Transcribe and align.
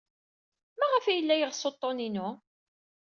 Maɣef 0.77 1.05
ay 1.05 1.15
yella 1.17 1.35
yeɣs 1.39 1.61
uḍḍun-inu? 1.69 2.29